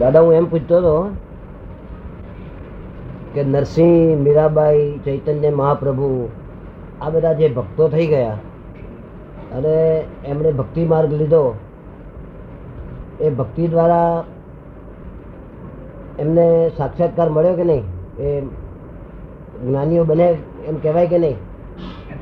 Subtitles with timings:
[0.00, 1.10] દાદા, હું એમ પૂછતો હતો
[3.34, 6.28] કે નરસિંહ, મીરાબાઈ, ચૈતન્ય, મહાપ્રભુ
[7.00, 8.38] આ બધા જે ભક્તો થઈ ગયા
[9.52, 11.54] અને એમણે ભક્તિ માર્ગ લીધો,
[13.20, 14.24] એ ભક્તિ દ્વારા
[16.18, 17.84] એમને સાક્ષાત્કાર મળ્યો કે નહીં?
[18.18, 18.40] એ
[19.66, 20.28] જ્ઞાનીઓ બને
[20.66, 21.36] એમ કહેવાય કે નહીં?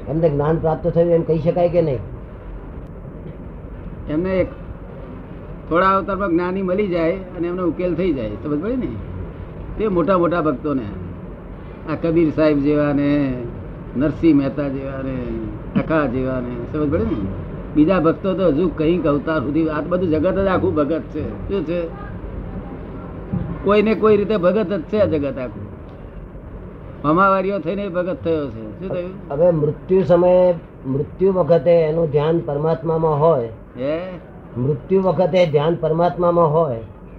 [0.08, 1.98] એમને જ્ઞાન પ્રાપ્ત થયું એમ કહી શકાય કે નહીં?
[4.10, 4.46] એમને
[5.68, 8.28] થોડા અવતારમાં જ્ઞાની મળી જાય અને એમનો ઉકેલ થઈ જાય.
[8.28, 8.88] સમજ પડી ને?
[9.78, 10.86] તે મોટા મોટા ભક્તોને.
[11.92, 13.34] આ કબીર સાહેબ જેવા ને
[13.96, 15.16] નરસિંહ મહેતા જેવા ને
[15.80, 17.26] ટકા જેવા ને સમજ પડે ને?
[17.74, 21.48] બીજા ભક્તો તો હજુ કંઈક અવતાર સુધી આ બધું જગત જ આખું ભગત છે.
[21.48, 21.82] શું છે?
[23.64, 25.74] કોઈને કોઈ રીતે ભગત જ છે આ જગત આખું?
[27.08, 28.80] હમાવારીઓ થઈને ભગત થયો છે.
[28.80, 29.10] શું થયું?
[29.30, 30.54] હવે મૃત્યુ સમયે
[30.86, 33.48] મૃત્યુ વખતે એનું ધ્યાન પરમાત્મામાં હોય.
[33.76, 34.00] હે?
[34.58, 36.76] મૃત્યુ વખતે ધ્યાન પરમાત્મામાં હોય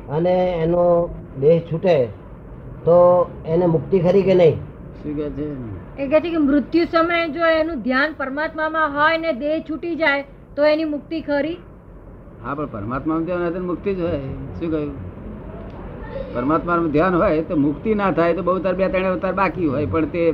[0.09, 2.05] અને એનો દેહ છૂટે
[2.85, 4.55] તો એને મુક્તિ ખરી કે નહીં?
[5.03, 5.47] શું કે છે?
[6.03, 10.23] એ કહે છે કે મૃત્યુ સમયે જો એનું ધ્યાન પરમાત્મામાં હોય ને દેહ છૂટી જાય
[10.55, 11.57] તો એની મુક્તિ ખરી?
[12.43, 14.19] હા પણ પરમાત્મા ધ્યાન મુક્તિ જ હોય.
[14.59, 14.91] શું કહ્યું?
[16.33, 19.85] પરમાત્માનું ધ્યાન હોય તો મુક્તિ ના થાય તો બહુ તાર બે ત્રણ અવતાર બાકી હોય
[19.85, 20.33] પણ તે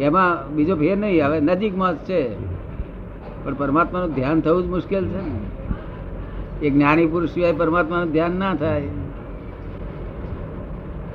[0.00, 1.40] એમાં બીજો ફેર નહીં આવે.
[1.40, 2.36] નજીકમાં જ છે.
[3.44, 5.51] પણ પરમાત્માનું ધ્યાન થવું જ મુશ્કેલ છે ને.
[6.62, 8.82] એ જ્ઞાની પુરુષ સિવાય પરમાત્માનું ધ્યાન ના થાય.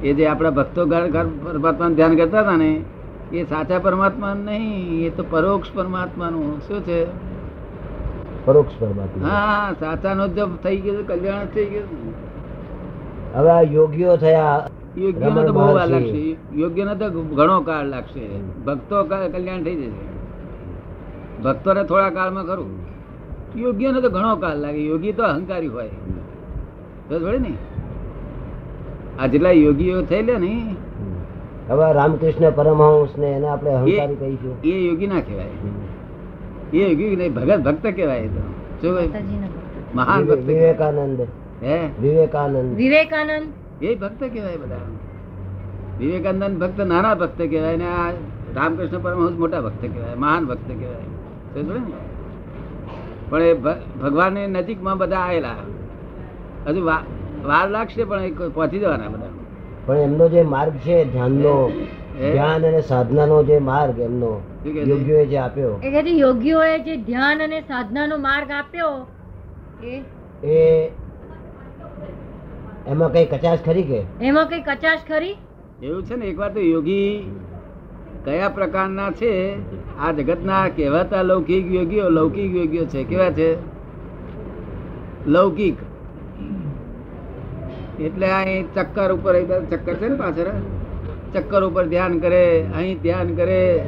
[0.03, 2.83] એ જે આપણા ભક્તો પરમાત્માનું ધ્યાન કરતા હતા ને
[3.33, 6.61] એ સાચા પરમાત્મા નહીં એ તો પરોક્ષ પરમાત્માનું.
[6.67, 7.05] શું છે?
[8.45, 9.27] પરોક્ષ પરમાત્મા.
[9.27, 12.13] હા સાચાનો જ થઈ ગયો કલ્યાણ થઈ ગયું.
[13.35, 14.67] હવે આ યોગ્યો થયા
[14.97, 16.37] યોગ્યનો તો બહુ વાર લાગશે.
[16.55, 18.27] યોગ્યનો તો ઘણો કાળ લાગશે.
[18.65, 20.05] ભક્તો કલ્યાણ થઈ જશે.
[21.43, 22.96] ભક્તોને થોડા કાળમાં ખરું.
[23.55, 24.85] યોગ્યનો તો ઘણો કાળ લાગે.
[24.85, 25.89] યોગી તો અહંકારી હોય.
[27.09, 27.53] બસ ને.
[29.19, 30.75] આ જેટલા યોગીઓ થયેલા ને
[31.69, 34.61] હવે રામકૃષ્ણ પરમહંસ ને એને આપણે અહંકારી કહીશું.
[34.61, 35.47] એ યોગી ના કહેવાય.
[36.73, 38.39] એ યોગી નહીં ભગત ભક્ત કહેવાય તો.
[38.81, 39.13] શું કહ્યું?
[39.95, 41.21] મહાન ભક્ત વિવેકાનંદ.
[41.63, 41.89] હે?
[42.01, 42.75] વિવેકાનંદ.
[42.75, 43.83] વિવેકાનંદ.
[43.83, 44.75] એ ભક્ત કહેવાય બધા.
[45.99, 48.11] વિવેકાનંદ ભક્ત નાના ભક્ત કહેવાય ને આ
[48.55, 51.03] રામકૃષ્ણ પરમહંસ મોટા ભક્ત કહેવાય મહાન ભક્ત કહેવાય.
[51.53, 52.06] સમજ ને?
[53.29, 55.55] પણ એ ભગવાન ભગવાનની નજીકમાં બધા આવેલા
[56.67, 56.81] હજુ
[57.47, 59.33] વાર લાગશે પણ પહોંચી જવાના બધા.
[59.85, 61.55] પણ એમનો જે માર્ગ છે ધ્યાનનો?
[62.19, 64.31] ધ્યાન અને સાધનાનો જે માર્ગ એમનો?
[64.65, 65.73] યોગીઓએ જે આપ્યો.
[65.83, 68.93] એ કહે છે યોગીઓએ જે ધ્યાન અને સાધનાનો માર્ગ આપ્યો
[69.83, 69.95] એ?
[70.53, 70.57] એ
[72.87, 74.01] એમાં કઈ કચાશ ખરી કે?
[74.21, 75.35] એમાં કઈ કચાશ ખરી?
[75.83, 77.09] એવું છે ને એકવાર તો યોગી
[78.25, 79.31] કયા પ્રકારના છે
[79.99, 83.03] આ જગતના કહેવાતા લૌકિક યોગીઓ લૌકિક યોગીઓ છે.
[83.03, 83.55] કેવા છે?
[85.27, 85.75] લૌકિક.
[88.01, 89.33] એટલે અહીં ચક્કર ઉપર
[89.69, 90.49] ચક્કર છે ને પાછળ?
[91.33, 93.85] ચક્કર ઉપર ધ્યાન કરે, અહીં ધ્યાન કરે,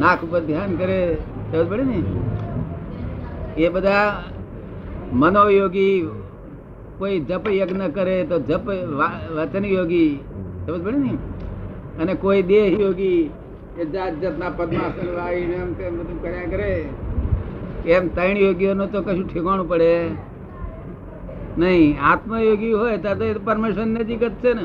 [0.00, 1.16] નાક ઉપર ધ્યાન કરે.
[1.52, 2.02] સમજ પડે ને?
[3.56, 4.22] એ બધા
[5.12, 6.08] મનોયોગી
[6.98, 8.66] કોઈ જપ યજ્ઞ કરે તો જપ
[9.36, 10.18] વચન યોગી
[10.66, 11.14] સમજ પડે ને?
[12.02, 13.30] અને કોઈ દેહ યોગી
[13.78, 16.84] એ જાત જાતના પદ્માસન વાળીને એમ તેમ બધું કર્યા કરે.
[17.86, 20.08] એમ ત્રણ યોગીઓનો તો કશું ઠેકાણું પડે.
[21.58, 24.62] નહીં આત્મયોગી હોય ત્યારે તો પરમેશ્વર નજીક જ છે ને.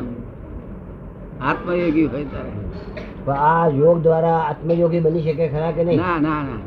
[1.41, 3.31] આત્મયોગી હોય ત્યારે.
[3.31, 5.97] આ યોગ દ્વારા આત્મયોગી બની શકે ખરા કે નહીં?
[5.97, 6.59] ના ના ના.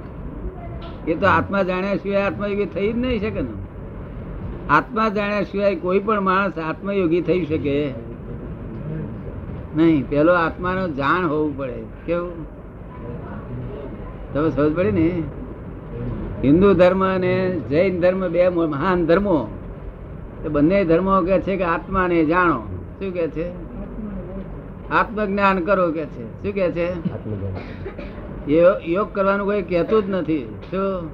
[1.09, 3.51] એ તો આત્મા જાણ્યા સિવાય આત્મયોગી થઈ જ નહીં શકે ને.
[4.71, 7.95] આત્મા જાણ્યા સિવાય કોઈ પણ માણસ આત્મયોગી થઈ શકે.
[9.77, 11.83] નહીં, પેલો આત્માનો જાણ હોવું પડે.
[12.07, 12.45] કેવું?
[14.33, 15.23] તમે સમજ પડી ને?
[16.45, 19.49] હિન્દુ ધર્મ અને જૈન ધર્મ બે મહાન ધર્મો.
[20.45, 22.61] એ બંને ધર્મો કે છે કે આત્માને જાણો.
[22.99, 23.49] શું કે છે?
[24.91, 26.43] આત્મજ્ઞાન કરો કે છે.
[26.43, 26.89] શું કે છે?
[28.93, 30.55] યોગ કરવાનું કોઈ કહેતું જ નથી.
[30.71, 31.11] શું?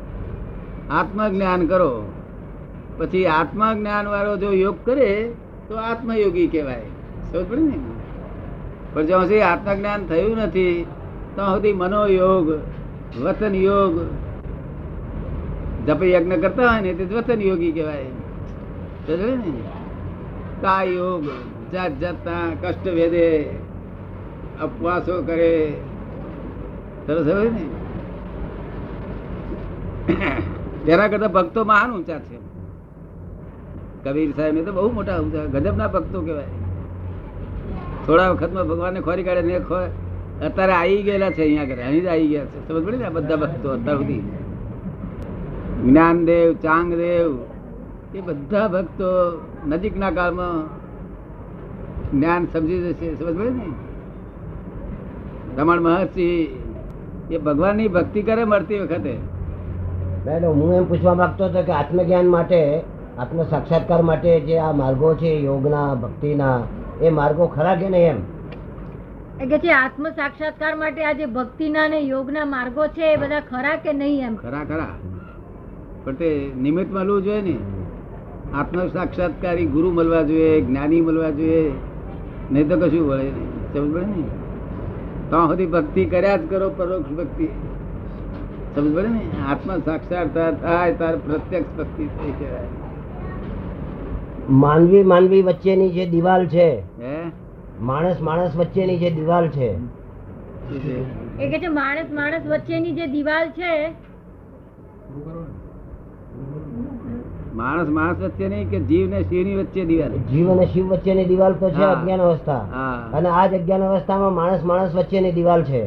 [0.92, 2.12] આત્મજ્ઞાન કરો.
[2.98, 5.32] પછી આત્મજ્ઞાન વાળો જો યોગ કરે,
[5.68, 6.82] તો આત્મયોગી કહેવાય.
[7.32, 7.78] સમજ પડે ને?
[8.94, 10.86] પણ જ્યાં સુધી આત્મજ્ઞાન થયું નથી,
[11.34, 12.48] ત્યાં સુધી મનોયોગ
[13.22, 13.94] વતન યોગ
[15.86, 18.10] જપ યજ્ઞ કરતા હોય ને તે વતન યોગી કહેવાય
[19.42, 19.52] ને?
[20.62, 21.24] કા યોગ
[21.72, 23.26] જાત જાતના કષ્ટ વેદે
[24.62, 25.52] અપવાસો કરે.
[27.06, 27.64] સરસ હવે ને?
[30.86, 32.38] તેના કરતા ભક્તો મહાન ઊંચા છે.
[34.04, 36.61] કબીર સાહેબ ને તો બહુ મોટા ઊંચા, ગજબના ભક્તો કહેવાય.
[38.06, 39.56] થોડા વખતમાં ભગવાનને ખોરી કાઢે ને
[40.46, 42.68] અત્યારે આવી ગયેલા છે અહીંયા આગળ, અહીં જ આવી ગયા છે.
[42.68, 44.22] સમજ પડી ને બધા ભક્તો અત્યાર સુધી?
[45.84, 47.28] જ્ઞાનદેવ, ચાંગદેવ,
[48.14, 49.08] એ બધા ભક્તો
[49.68, 50.66] નજીકના કાળમાં
[52.12, 53.68] જ્ઞાન સમજી જશે, સમજ પડે ને?
[55.58, 56.28] રમણ મહર્ષિ
[57.30, 59.14] એ ભગવાનની ભક્તિ કરે મળતી વખતે.
[60.24, 62.80] બેન, હું એમ પૂછવા માંગતો હતો કે આત્મજ્ઞાન માટે
[63.18, 66.58] આત્મ સાક્ષાત્કાર માટે જે આ માર્ગો છે, યોગના, ભક્તિના
[67.02, 68.20] એ માર્ગો ખરા કે નહીં એમ?
[69.48, 73.76] કે છે આત્મ સાક્ષાત્કાર માટે આ જે ભક્તિના ને યોગના માર્ગો છે એ બધા ખરા
[73.76, 74.36] કે નહીં એમ?
[74.36, 74.86] ખરા ખરા.
[76.04, 77.56] પણ તે નિમિત્ત મળવું જોઈએ ને.
[78.54, 81.72] આત્મ સાક્ષાત્કારી ગુરુ મળવા જોઈએ જ્ઞાની મળવા જોઈએ.
[82.52, 83.72] નહીં તો કશું વળે નહીં.
[83.72, 84.22] સમજ પડે ને?
[85.30, 87.48] તો સુધી ભક્તિ કર્યા જ કરો પરોક્ષ ભક્તિ.
[88.74, 89.30] સમજ પડે ને?
[89.50, 92.91] આત્મ સાક્ષાત્કાર થાય તાર પ્રત્યક્ષ ભક્તિ થઈ કહેવાય
[94.48, 96.82] માનવી માનવી વચ્ચેની જે દિવાલ છે
[97.80, 99.68] માણસ માણસ વચ્ચેની જે દિવાલ છે.
[101.38, 103.72] એ કે છે માણસ માણસ વચ્ચેની જે દિવાલ છે
[107.54, 110.12] માણસ માણસ વચ્ચે નહીં કે જીવ ને શિવની વચ્ચે દિવાલ?
[110.30, 112.64] જીવ અને શિવ વચ્ચેની દિવાલ તો છે અજ્ઞાન અવસ્થા.
[113.12, 115.82] અને આ જ અજ્ઞાન અવસ્થામાં માણસ માણસ વચ્ચેની દિવાલ છે.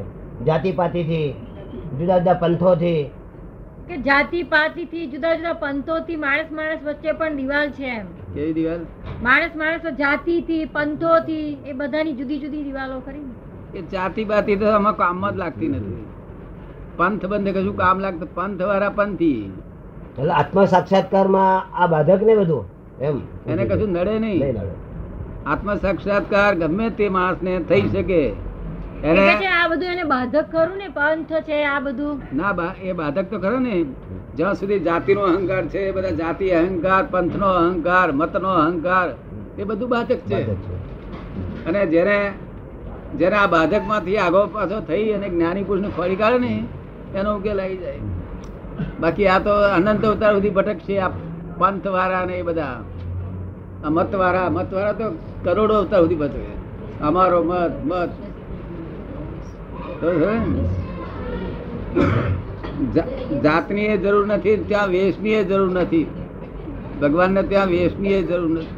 [0.46, 1.36] જાતિ પાતિથી
[2.00, 3.12] જુદા જુદા પંથો થી
[3.88, 8.08] કે જાતિ પાતિ થી જુદા જુદા પંથો થી માણસ માણસ વચ્ચે પણ દિવાલ છે એમ.
[8.36, 8.80] કેવી દિવાલ?
[9.24, 13.26] માણસ માણસો જાતિ થી પંથો થી એ બધાની જુદી જુદી દિવાલો ખરી
[13.76, 16.06] એ જાતિ બાતી તો આમાં કામમાં જ લાગતી નથી.
[16.98, 19.52] પંથ બંધ કશું કામ લાગતું પંથ વાળા પંથી.
[20.18, 22.66] એટલે આત્મ સાક્ષાત્કારમાં આ બાધક ને બધું?
[23.02, 23.22] એમ?
[23.48, 24.58] એને કશું નડે નહીં.
[25.46, 28.22] આત્મા સાક્ષાત્કાર ગમે તે માણસ ને થઈ શકે.
[29.04, 32.22] એને કે આ બધું એને બાધક ખરું ને પંથ છે આ બધું?
[32.34, 33.86] ના બા- એ બાધક તો ખરો ને.
[34.36, 39.08] જ્યાં સુધી જાતિનો અહંકાર છે એ બધા જાતિ અહંકાર પંથનો અહંકાર મતનો અહંકાર
[39.62, 40.42] એ બધું બાધક છે.
[41.66, 42.34] અને જેને
[43.16, 46.54] જેને આ બાધકમાંથી આગો પાછો થઈ અને જ્ઞાની પુરુષને ફરી કાઢે ને
[47.16, 48.00] એનો ઉકેલ આવી જાય.
[49.00, 51.10] બાકી આ તો અનંત અવતાર સુધી ભટક છે આ
[51.58, 52.76] પંથવાળા ને એ બધા.
[53.86, 55.12] આ મતવાળા મતવાળા તો
[55.44, 56.54] કરોડો અવતાર સુધી ભટકે.
[57.02, 58.10] અમારો મત મત.
[63.44, 66.06] જાતની એ જરૂર નથી ત્યાં વેશની એ જરૂર નથી.
[67.02, 68.76] ભગવાનને ત્યાં વેશની એ જરૂર નથી.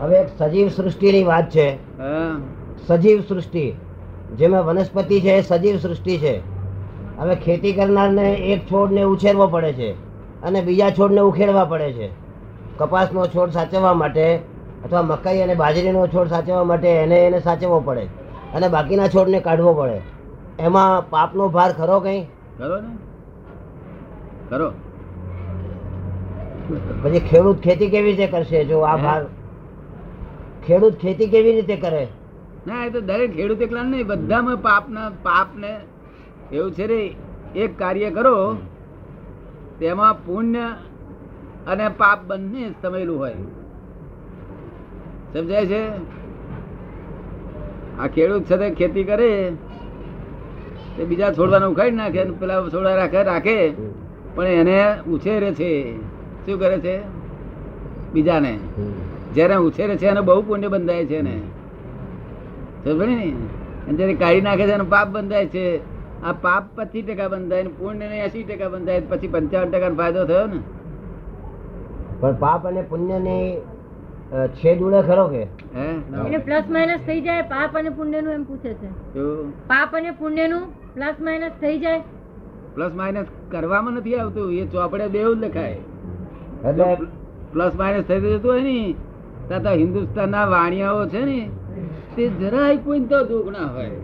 [0.00, 1.68] હવે એક સજીવ સૃષ્ટિની વાત છે.
[2.86, 3.72] સજીવ સૃષ્ટિ
[4.38, 6.36] જેમાં વનસ્પતિ છે એ સજીવ સૃષ્ટિ છે.
[7.18, 9.92] હવે ખેતી કરનારને એક છોડને ઉછેરવો પડે છે
[10.42, 12.08] અને બીજા છોડને ઉખેડવા પડે છે.
[12.78, 14.36] કપાસનો છોડ સાચવવા માટે
[14.84, 18.04] અથવા મકાઈ અને બાજરીનો છોડ સાચવવા માટે એને એને સાચવવો પડે.
[18.54, 20.00] અને બાકીના છોડને કાઢવો પડે.
[20.58, 22.26] એમાં પાપનો ભાર ખરો કંઈ?
[22.58, 23.07] ખરો ને?
[24.50, 24.68] કરો.
[27.02, 28.64] પછી ખેડૂત ખેતી કેવી રીતે કરશે?
[28.70, 28.96] જો આ?
[29.04, 29.20] ભાર
[30.66, 32.04] ખેડૂત ખેતી કેવી રીતે કરે?
[32.66, 35.72] ના એ તો દરેક ખેડૂત એકલા નહીં બધામાં પાપ ના પાપ ને
[36.52, 37.00] એવું છે રે
[37.62, 38.34] એક કાર્ય કરો
[39.78, 40.66] તેમાં પુણ્ય
[41.66, 43.40] અને પાપ બંને સમેલું હોય.
[45.32, 45.82] સમજાય છે?
[48.00, 49.32] આ ખેડૂત છે તે ખેતી કરે
[50.96, 53.58] તે બીજા છોડવાનું ઉખાડી નાખે પેલા છોડવા રાખે રાખે.
[54.38, 55.96] પણ એને ઉછેરે છે.
[56.46, 57.00] શું કરે છે?
[58.12, 58.58] બીજાને.
[59.34, 61.40] જ્યારે ઉછેરે છે એને બહુ પુણ્ય બંધાય છે ને
[62.84, 63.14] સમજ્યો ને
[63.88, 65.80] અને જ્યારે કાઢી નાખે છે એનું પાપ બંધાય છે.
[66.22, 70.24] આ પાપ પચીસ ટકા બંધાય ને પુણ્ય ને એસી ટકા બંધાય પછી પંચાવન ટકા ફાયદો
[70.24, 70.60] થયો ને?
[72.20, 73.56] પણ પાપ અને પુણ્યની
[74.32, 75.42] અ, છેદ ઉડે ખરો કે?
[75.42, 78.88] એટલે પ્લસ માઇનસ થઈ જાય પાપ અને પુણ્યનું એમ પૂછે છે.
[79.68, 82.00] પાપ અને પુણ્યનું પ્લસ માઇનસ થઈ જાય
[82.74, 85.80] પ્લસ માઇનસ કરવામાં નથી આવતું એ ચોપડે દેવ જ લખાય.
[86.68, 86.86] એટલે
[87.52, 88.76] પ્લસ માઇનસ થઈ જતું હોય ને
[89.48, 91.40] ત્યાં તો હિન્દુસ્તાનના વાણિયાઓ છે ને
[92.16, 93.98] તે જરાય કોઈ તો દુઃખ ના હોય.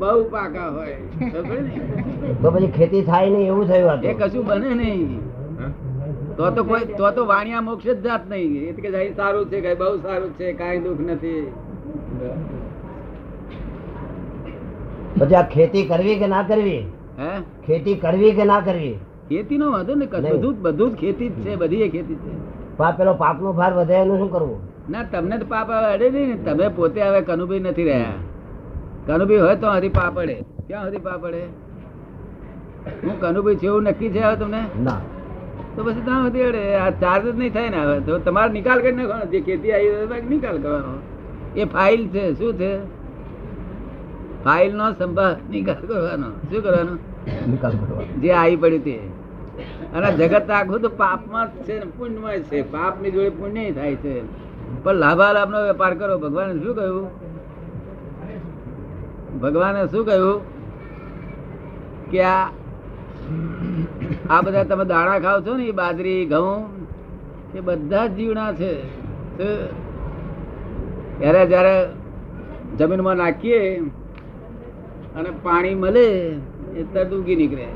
[0.00, 0.98] બહુ પાકા હોય.
[2.42, 5.18] તો પછી ખેતી થાય નહીં એવું થયું એ કશું બને નહીં.
[6.36, 8.52] તો તો કોઈ તો તો વાણિયા મોક્ષ જ જાત નહીં.
[8.68, 11.44] એ કે જાય સારું છે કઈ બહુ સારું છે કાઈ દુઃખ નથી.
[15.18, 16.82] પછી આ ખેતી કરવી કે ના કરવી?
[17.20, 17.40] હે?
[17.66, 18.98] ખેતી કરવી કે ના કરવી?
[19.28, 22.32] ખેતી નો વાંધો ને બધું બધું જ ખેતી જ છે બધી ખેતી છે.
[22.76, 24.60] પાપ પેલો પાપનો ભાર વધે એનું શું કરવું?
[24.90, 26.36] ના તમને તો પાપ અડે નહીં ને.
[26.36, 28.12] તમે પોતે હવે કનુભાઈ નથી રહ્યા.
[29.06, 30.44] કનુભાઈ હોય તો હરી પાપ અડે.
[30.66, 31.42] ક્યાં સુધી પાપ અડે?
[33.04, 34.62] હું કનુભાઈ છે એવું નક્કી છે હવે તમને?
[34.82, 35.00] ના.
[35.76, 36.74] તો પછી ત્યાં સુધી અડે.
[36.74, 38.00] આ ચાર્જ જ નહીં થાય ને હવે.
[38.00, 39.24] તો તમારે નિકાલ કરી નાખવાનો.
[39.24, 40.94] જે ખેતી આવી હોય નિકાલ કરવાનો.
[41.56, 42.34] એ ફાઇલ છે.
[42.34, 42.72] શું છે?
[44.44, 46.26] ફાઇલ નો સંભાળ નિકાલ કરવાનો.
[46.26, 46.98] શું કરવાનો?
[47.50, 48.96] નિકાલ કરવાનો જે આવી પડ્યું તે.
[49.94, 52.62] અને જગત આખું તો પાપમાં જ છે ને પુણ્યમાં છે.
[52.72, 54.14] પાપની જોડે પુણ્ય થાય છે.
[54.82, 56.18] પણ લાભાલાભ નો વેપાર કરો.
[56.18, 57.08] ભગવાને શું કહ્યું?
[59.40, 60.40] ભગવાને શું કહ્યું?
[62.10, 62.46] કે આ
[64.30, 66.68] આ બધા તમે દાણા ખાવ છો ને, એ બાજરી, ઘઉં,
[67.54, 68.72] એ બધા જ જીવના છે.
[71.18, 71.74] ત્યારે જ્યારે
[72.78, 73.78] જમીનમાં નાખીએ
[75.16, 76.08] અને પાણી મળે
[76.76, 77.66] એ તરત ઉગી નીકળે.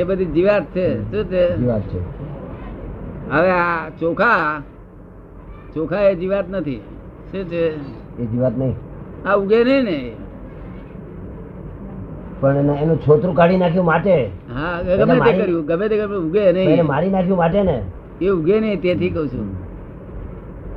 [0.00, 1.02] એ બધી જીવાત છે.
[1.02, 1.56] શું છે?
[1.56, 1.98] જીવાત છે.
[3.30, 4.62] હવે આ ચોખા
[5.74, 6.76] ચોખા એ જીવાત નથી.
[7.32, 7.76] શું છે?
[8.22, 8.76] એ જીવાત નહીં.
[9.28, 10.12] આ ઉગે નહીં ને
[12.40, 16.86] પણ એને- છોતરું કાઢી નાખ્યું માટે હા ગમે તે કર્યું ગમે તે કર્યું ઉગે નહીં.
[16.86, 17.84] મારી નાખ્યું માટે ને.
[18.20, 19.56] એ ઉગે નહીં તેથી કઉ છું.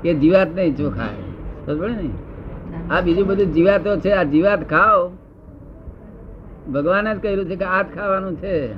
[0.05, 1.05] એ જીવાત નહીં ચોખા
[1.65, 2.09] સમજ ને?
[2.93, 5.11] આ બીજું બધું જીવાતો છે આ જીવાત ખાઓ.
[6.71, 8.73] ભગવાને જ કહ્યું છે કે આ ખાવાનું છે.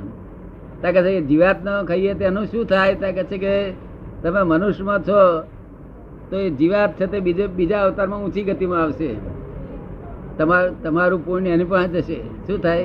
[0.81, 2.95] ત્યાં કે જીવાત ન ખાઈએ તેનું શું થાય?
[2.95, 3.73] ત્યાં કહે છે કે,
[4.23, 5.43] તમે મનુષ્યમાં છો
[6.29, 9.15] તો એ જીવાત છે તે બીજે, બીજા અવતારમાં ઊંચી ગતિમાં આવશે.
[10.37, 12.23] તમારું તમારું પુણ્ય એની પાસે જશે.
[12.47, 12.83] શું થાય?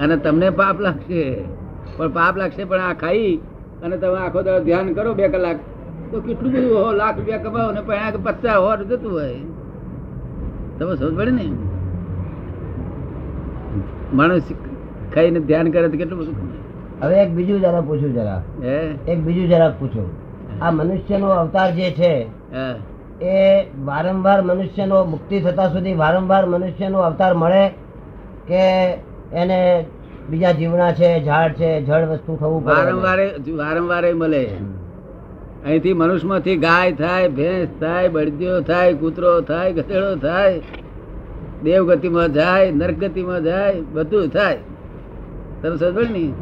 [0.00, 1.44] અને તમને પાપ લાગશે.
[1.96, 3.38] પણ પાપ લાગશે પણ આ ખાઈ
[3.82, 5.56] અને તમે આખો દાડો ધ્યાન કરો બે કલાક.
[6.10, 9.34] તો કેટલું બધું હો, લાખ રૂપિયા કમાવો ને પણ આ પચાસ હોર જતું હોય.
[10.78, 11.69] તમે સમજ પડે ને?
[14.14, 14.42] માણસ
[15.14, 16.34] ખાઈને ધ્યાન કરે તો કેટલું બધું
[17.02, 18.42] હવે એક બીજું જરા પૂછ્યું જરા.
[19.08, 20.08] એક બીજું જરા પૂછું.
[20.64, 22.26] આ મનુષ્યનો અવતાર જે છે.
[23.24, 27.68] એ વારંવાર મનુષ્યનો મુક્તિ થતા સુધી વારંવાર મનુષ્યનો અવતાર મળે
[28.48, 28.90] કે
[29.32, 29.84] એને
[30.30, 33.26] બીજા જીવના છે ઝાડ છે જળ વસ્તુ થવું વારંવારે
[33.56, 34.44] વારંવારે મળે.
[35.66, 40.60] અહીંથી મનુષ્યમાંથી ગાય થાય ભેંસ થાય બળદિયો થાય કૂતરો થાય ગધેડો થાય.
[41.64, 44.58] દેવગતિમાં જાય, નરગતિમાં જાય, બધું થાય.
[45.62, 46.32] તમે સમજો ને?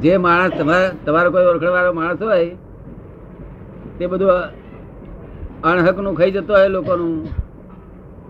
[0.00, 2.56] જે માણસ તમારા તમારો કોઈ ઓળખવાળો માણસ હોય,
[3.98, 4.30] તે બધું
[5.64, 7.28] અણહકનું ખાઈ જતો હોય લોકોનું.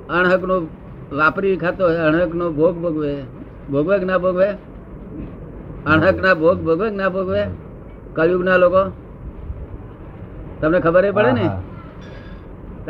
[0.08, 0.68] અણહકનું
[1.16, 3.22] વાપરી ખાતો હોય, અણહકનો ભોગ ભોગવે.
[3.70, 4.48] ભોગવે કે ના ભોગવે?
[5.86, 7.46] અણહક ના ભોગ ભોગવે કે ના ભોગવે?
[8.14, 8.92] કલયુગ લોકો?
[10.60, 11.50] તમને ખબર પડે ને?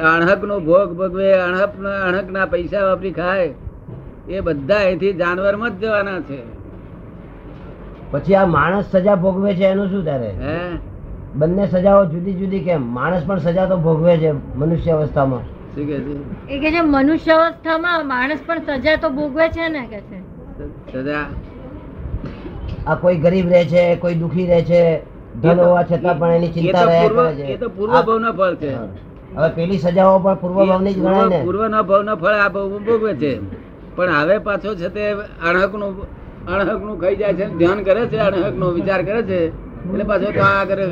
[0.03, 1.73] અણહક નો ભોગ ભોગવે અણહક
[2.07, 3.51] અણહક ના પૈસા વાપરી ખાય.
[4.29, 6.41] એ બધા અહીંથી જાનવરમાં જ જવાના છે.
[8.11, 10.31] પછી આ માણસ સજા ભોગવે છે એનું શું ત્યારે
[11.35, 12.83] બંને સજાઓ જુદી જુદી કેમ?
[12.83, 15.45] માણસ પણ સજા તો ભોગવે છે મનુષ્ય અવસ્થામાં
[16.49, 20.19] એ કે છે મનુષ્ય અવસ્થામાં માણસ પણ સજા તો ભોગવે છે ને કે છે?
[20.93, 21.27] સજા.
[22.87, 25.03] આ કોઈ ગરીબ રહે છે કોઈ દુખી રહે છે
[25.43, 27.53] ધન હોવા છતાં પણ એની ચિંતા રહે છે.
[27.53, 29.06] એ તો પૂર્વ ભાવ ફળ છે.
[29.37, 31.41] હવે પેલી સજાઓ પણ પૂર્વ ભાવની જ ગણાય ને.
[31.45, 33.33] પૂર્વ ના ભાવ નો ફળ આ ભોગવે છે.
[33.97, 35.05] પણ હવે પાછો છે તે
[35.49, 35.93] અણહકનું
[36.49, 39.41] અણહકનું ખાઈ જાય છે ધ્યાન કરે છે અણહક નો વિચાર કરે છે.
[39.47, 40.83] એટલે પાછો તો આગળ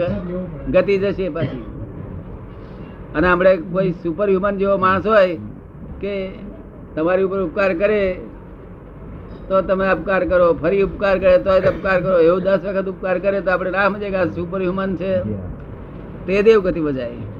[0.70, 1.64] ગતિ જશે પાછી.
[3.14, 5.36] અને આપણે કોઈ સુપર હ્યુમન જેવો માણસ હોય
[6.00, 6.14] કે
[6.94, 8.00] તમારી ઉપર ઉપકાર કરે
[9.48, 10.46] તો તમે ઉપકાર કરો.
[10.54, 12.18] ફરી ઉપકાર કરે તો ઉપકાર કરો.
[12.18, 15.12] એવું દસ વખત ઉપકાર કરે તો આપણે રામ જગા સુપર હ્યુમન છે
[16.26, 17.33] તે દેવ ગતિ જાય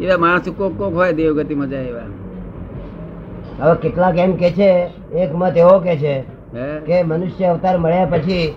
[0.00, 2.00] એવા માણસ કોક કોક હોય દેવગતિ મજા એવા.
[3.60, 4.68] હવે કેટલાક એમ કે છે
[5.14, 6.14] એક મત એવો કે છે
[6.86, 8.54] કે મનુષ્ય અવતાર મળ્યા પછી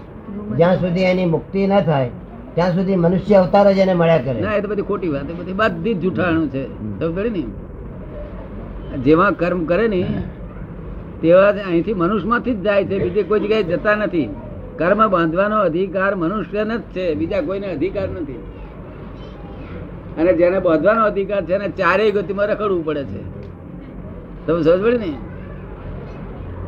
[0.57, 2.09] જ્યાં સુધી એની મુક્તિ ન થાય
[2.53, 4.41] ત્યાં સુધી મનુષ્ય અવતાર જ એને મળ્યા કરે.
[4.41, 6.65] ના એ તો બધી ખોટી વાત બધી બધી જૂઠાણું છે.
[6.99, 7.43] ખબર ને?
[8.97, 10.01] જેવા કર્મ કરે ને
[11.21, 14.29] તેવા જ અહીંથી મનુષ્યમાંથી જ જાય છે બીજે કોઈ જગ્યાએ જતા નથી.
[14.77, 18.39] કર્મ બાંધવાનો અધિકાર મનુષ્યને જ છે બીજા કોઈને અધિકાર નથી.
[20.17, 23.21] અને જેને બાંધવાનો અધિકાર છે એને ચારેય ગતિમાં રખડવું પડે છે.
[24.45, 25.13] તમે સમજ પડે ને?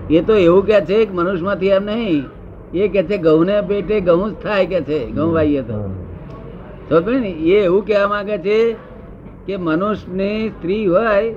[0.10, 2.26] એ તો એવું કે છે એક મનુષ્યમાંથી એમ નહીં
[2.74, 5.74] એ કે છે ઘઉંને પેટે ઘઉં જ થાય કે છે ઘઉં વાઈએ તો.
[6.90, 7.30] સમજ પડે ને?
[7.30, 8.76] એ એવું કહેવા માંગે છે
[9.46, 11.34] કે મનુષ્યની સ્ત્રી હોય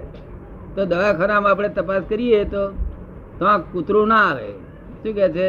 [0.77, 2.73] તો દવાખાનામાં આપણે તપાસ કરીએ તો
[3.39, 4.49] તો આ કૂતરું ના આવે.
[5.03, 5.49] શું કે છે?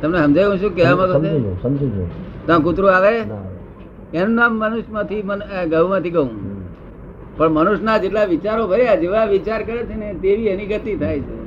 [0.00, 2.74] તમને સમજાયું શું કહેવા માંગો સમજી છે છું, સમજુ છું.
[2.74, 3.18] તો આ કૂતરું આવે.
[4.14, 6.26] એનું નામ મનુષ્યમાંથી માંથી ગૌ.
[7.36, 11.44] પણ મનુષ્યના જેટલા વિચારો ભર્યા જેવા વિચાર કરે છે ને તેવી એની ગતિ થાય છે.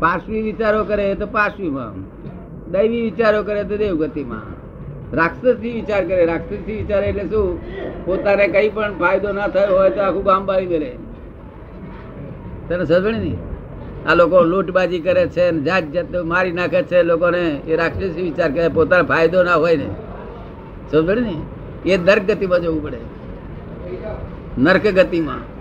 [0.00, 1.92] પાર્શ્વી વિચારો કરે તો પાર્શ્વીમાં.
[2.70, 4.58] દૈવી વિચારો કરે તો દેવ ગતિમાં.
[5.16, 6.26] રાક્ષસી વિચાર કરે.
[6.26, 7.60] રાક્ષસી વિચાર એટલે શું?
[8.04, 10.78] પોતાને કઈ પણ ફાયદો ના થયો હોય તો આખું ગામ બાળી દે
[12.68, 13.47] તને સમજણ ને
[14.08, 17.60] આ લોકો લૂંટબાજી કરે છે જાત જાત મારી નાખે છે લોકોને.
[17.66, 19.90] એ રાક્ષસી વિચાર કરે, પોતાનો ફાયદો ના હોય ને.
[20.92, 21.42] સમજણ ને?
[21.90, 22.96] એ નર્ક ગતિમાં જવું પડે.
[24.58, 25.58] નર્ક ગતિમાં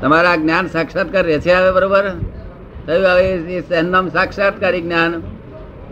[0.00, 2.10] તમારા જ્ઞાન સાક્ષાત્કાર રહે છે હવે બરોબર?
[2.86, 5.22] થયું હવે એ- સહેનામ સાક્ષાત્કારી જ્ઞાન.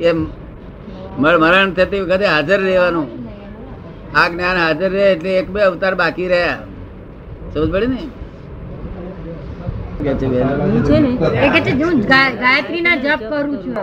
[0.01, 0.13] એ
[1.19, 3.09] મરણ થતી વખતે હાજર રહેવાનું.
[4.19, 6.59] આ જ્ઞાન હાજર રહે એટલે એક બે અવતાર બાકી રહ્યા.
[7.55, 8.22] સમજ પડે ને?
[10.05, 10.47] કે છે બેન?
[10.87, 11.11] છે ને
[11.45, 13.75] એ કે છે હું ગાયત્રી ના જપ કરું છું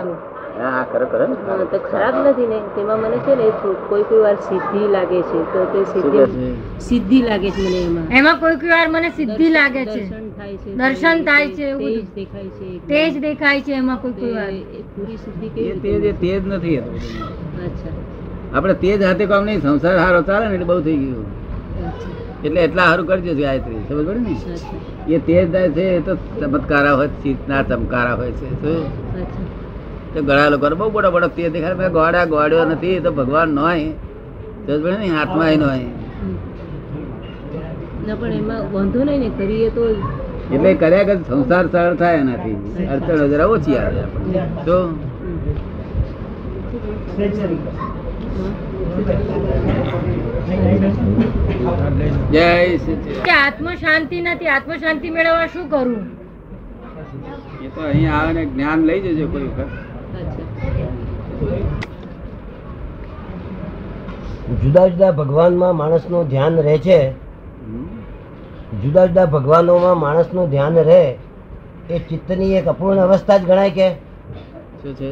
[0.60, 1.26] હા કરો કરો
[1.72, 2.58] તો ખરાબ નથી ને.
[2.74, 3.46] તેમાં મને છે ને
[3.88, 5.38] કોઈ કોઈ વાર સિદ્ધિ લાગે છે.
[5.52, 6.20] તો તે સિદ્ધિ
[6.78, 8.06] સિદ્ધિ લાગે છે મને એમાં.
[8.12, 10.00] એમાં કોઈક વાર મને સિદ્ધિ લાગે છે.
[10.02, 14.14] દર્શન થાય છે દર્શન થાય છે, તેજ એવું દેખાય છે તેજ દેખાય છે એમાં કોઈ
[14.14, 14.52] કોઈ વાર.
[14.94, 15.48] પૂરી સિદ્ધિ
[16.02, 16.78] એ તેજ નથી.
[17.66, 17.94] અચ્છા.
[18.52, 21.26] આપણે તેજ હાથે કામ નહીં સંસાર સારો ચાલે ને એટલે બહુ થઈ ગયું.
[22.44, 25.14] એટલે એટલા સારું કરજો ગાયત્રી સમજ પડે ને?
[25.14, 28.84] એ તેજ થાય છે એ તો ચમત્કારા હોય છે ચિત્તના ચમકારા હોય છે શું?
[30.14, 33.90] તો ઘણા લોકો બહુ બડો બડો તેજ દેખાય મેં ગોડા ગોડ્યો નથી તો ભગવાન નોય.
[34.66, 35.08] સમજ પડે ને?
[35.08, 35.68] હાથમાં નોય.
[35.68, 38.20] હમ.
[38.20, 39.96] પણ એમાં વાંધો નહીં ને કરીએ તો
[40.52, 42.86] એટલે કર્યા કે સંસાર સરળ થાય એનાથી.
[42.86, 44.02] અડચણ જરા ઓછી આવે.
[44.64, 44.98] તો
[52.32, 53.28] જય સચિદાનંદ.
[53.46, 55.96] આત્મ શાંતિ નથી આત્મ શાંતિ મેળવવા શું કરું?
[57.64, 59.68] એ તો અહીં આવે ને જ્ઞાન લઈ જજો કોઈ વખત.
[64.62, 67.00] જુદા જુદા ભગવાનમાં માણસનું ધ્યાન રહે છે.
[68.82, 71.02] જુદા જુદા ભગવાનોમાં માણસનું ધ્યાન રહે
[71.90, 73.88] એ ચિત્તની એક અપૂર્ણ અવસ્થા જ ગણાય કે?
[74.82, 75.10] શું છે?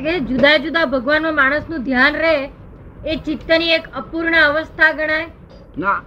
[0.00, 2.36] કે જુદા જુદા ભગવાનમાં માણસનું ધ્યાન રહે
[3.06, 5.26] એ ચિત્તની એક અપૂર્ણ અવસ્થા ગણાય?
[5.78, 6.02] ના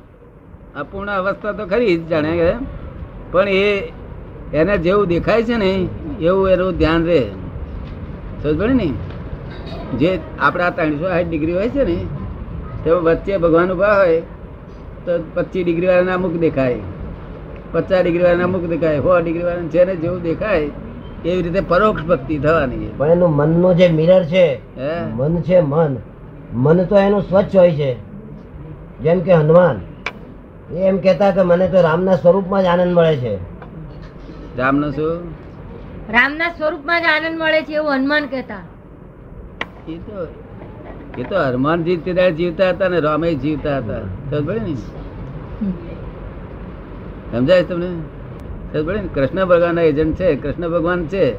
[0.75, 2.54] અપૂર્ણ અવસ્થા તો ખરી જ જાણે કે
[3.32, 3.94] પણ એ
[4.54, 5.88] એને જેવું દેખાય છે ને
[6.22, 7.20] એવું એનું ધ્યાન રહે.
[8.44, 8.94] સમજ પડે ને?
[9.98, 11.96] જે આપણા ત્રણસો સાઠ ડિગ્રી હોય છે ને
[12.84, 14.22] તેમાં વચ્ચે ભગવાન ઊભા હોય
[15.06, 16.80] તો પચીસ ડિગ્રી વાળાના અમુક દેખાય
[17.72, 20.70] પચાસ ડિગ્રી વાળાના અમુક દેખાય સો ડિગ્રી વાળાને છે ને જેવું દેખાય
[21.25, 22.92] એવી રીતે પરોક્ષ ભક્તિ થવાની.
[22.98, 25.06] પણ એનું મનનો જે મિરર છે હે?
[25.16, 25.96] મન છે મન.
[26.54, 27.98] મન તો એનું સ્વચ્છ હોય છે.
[29.00, 29.82] જેમ કે હનુમાન.
[30.74, 33.36] એ એમ કહેતા કે મને તો રામના સ્વરૂપમાં જ આનંદ મળે છે.
[34.58, 35.18] રામનો શું?
[36.12, 38.60] રામના સ્વરૂપમાં જ આનંદ મળે છે એવું હનુમાન કહેતા.
[39.88, 40.27] એ તો
[41.18, 44.00] એ તો હનુમાનજી ત્યારે જીવતા હતા ને રામે જીવતા હતા.
[44.00, 44.75] સમજ ને?
[47.31, 47.88] સમજાય તમને?
[48.74, 49.10] સમજ ને?
[49.14, 51.33] કૃષ્ણ ભગવાનના એજન્ટ છે કૃષ્ણ ભગવાન છે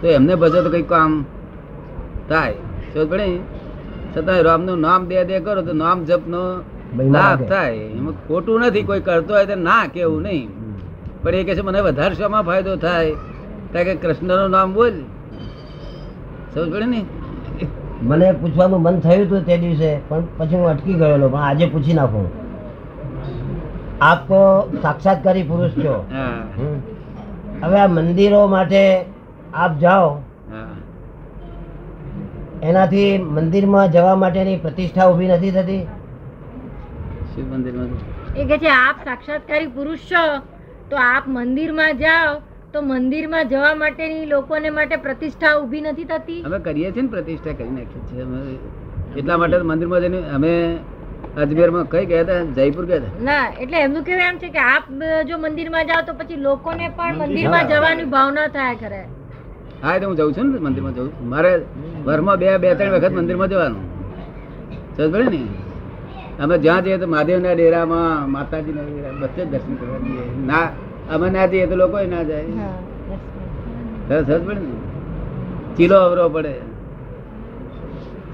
[0.00, 1.24] તો એમને ભજો તો કંઈક કામ
[2.28, 2.52] થાય?
[2.94, 3.26] સમજ પડે?
[3.26, 3.38] ને?
[4.16, 6.42] છતાં રામનું નામ દે દે કરો તો નામ જપનો
[7.16, 7.74] લાભ થાય.
[7.76, 10.48] એમાં ખોટું નથી કોઈ કરતો હોય તો ના કેવું નહીં.
[11.22, 13.12] પણ એ કે છે મને વધારે શોમાં ફાયદો થાય.
[13.72, 14.94] કારણ કે કૃષ્ણનું નામ બોલ.
[16.54, 17.00] સમજ પડે ને?
[18.02, 21.94] મને પૂછવાનું મન થયું હતું તે દિવસે પણ પછી હું અટકી ગયેલો પણ આજે પૂછી
[21.94, 22.26] નાખું.
[24.00, 24.40] આપ તો
[24.82, 25.96] સાક્ષાત્કારી પુરુષ છો.
[27.62, 28.82] હવે આ મંદિરો માટે
[29.54, 30.08] આપ જાઓ.
[32.70, 35.82] એનાથી મંદિરમાં જવા માટેની પ્રતિષ્ઠા ઊભી નથી થતી?
[37.32, 37.90] શિવ મંદિરમાં?
[38.40, 40.22] એ કે છે આપ સાક્ષાત્કારી પુરુષ છો
[40.90, 42.30] તો આપ મંદિરમાં જાઓ
[42.74, 46.40] તો મંદિરમાં જવા માટેની લોકોને માટે પ્રતિષ્ઠા ઊભી નથી થતી?
[46.50, 48.40] અમે કરીએ છીએ ને પ્રતિષ્ઠા કરી નાખી છે અમે
[49.18, 50.52] એટલા માટે મંદિરમાં જઈને અમે
[51.42, 52.40] અજમેરમાં કઈ ગયા હતા?
[52.56, 53.26] જયપુર ગયા હતા?
[53.28, 54.84] ના એટલે એમનું કેવું એમ છે કે આપ
[55.32, 59.02] જો મંદિરમાં જાઓ તો પછી લોકોને પણ મંદિરમાં જવાની ભાવના થયા કરે.
[59.84, 61.62] હા એટલે હું જાઉં છું ને મંદિરમાં જાઉં મારે
[62.04, 63.82] વર્ષમાં બે બે ત્રણ વખત મંદિરમાં જવાનું.
[64.96, 65.42] સમજ ને?
[66.40, 70.24] અમે જ્યાં જઈએ તો મહાદેવના ડેરામાં માતાજીના ડેરા બધે દર્શન કરવા જઈએ.
[70.46, 70.68] ના
[71.10, 72.68] અમે ના જઈએ તો લોકો ના જાય.
[74.08, 74.76] સરસ સમજ પડે ને?
[75.76, 76.54] ચીલો અવરો પડે.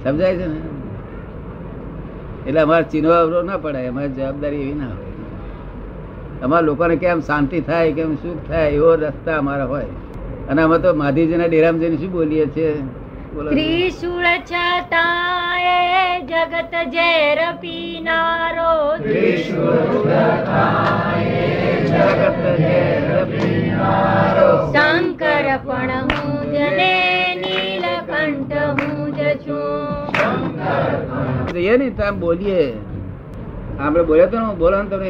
[0.04, 0.60] સમજાય છે ને?
[2.46, 5.12] એટલે અમારે ચીનો અવરો ના પડે અમારી જવાબદારી એવી ના હોય.
[6.42, 10.09] અમારા લોકોને કેમ શાંતિ થાય કેમ સુખ થાય એવો રસ્તા અમારા હોય.
[10.50, 12.70] અને અમે તો માધીજીના ડેરામાં જઈને શું બોલીએ છીએ?
[13.50, 15.76] ત્રિશુળ છતાંય
[16.30, 18.72] જગત ઝેર પીનારો.
[21.90, 24.48] જગત ઝેર પીનારો.
[24.74, 26.94] શંકર પણ હું જ ને
[27.42, 30.50] નીલકંઠ હું જ છું.
[31.54, 32.66] જઈએ ને તો આમ બોલીએ.
[33.78, 35.08] આપણે બોલ્યો તો ને બોલો ને તમને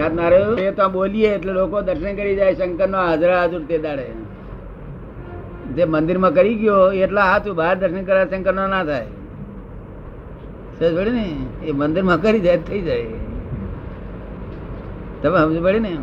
[0.00, 0.56] યાદ ના રહ્યો?
[0.66, 4.08] એ તો બોલીએ એટલે લોકો દર્શન કરી જાય શંકર નો હાજરા હાજર તે દાડે.
[5.74, 9.06] જે મંદિરમાં કરી ગયો એટલા હાથું બહાર દર્શન કરવા શંકર ના થાય.
[11.10, 11.36] ને?
[11.64, 13.06] એ મંદિરમાં કરી જાય થઈ જાય.
[15.22, 15.96] તમે સમજ પડે ને?